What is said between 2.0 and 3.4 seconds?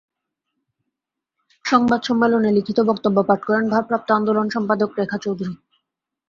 সম্মেলনে লিখিত বক্তব্য পাঠ